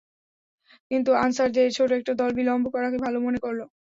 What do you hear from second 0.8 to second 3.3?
কিন্তু আনসারদের ছোট একটি দল বিলম্ব করাকে ভাল